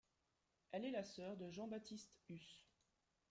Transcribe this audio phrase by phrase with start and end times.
[0.71, 2.65] Elle est la sœur de Jean-Baptiste Hus.